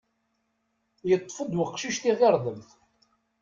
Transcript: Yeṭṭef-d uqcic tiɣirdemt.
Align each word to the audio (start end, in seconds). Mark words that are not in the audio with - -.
Yeṭṭef-d 1.09 1.55
uqcic 1.63 1.97
tiɣirdemt. 2.01 2.69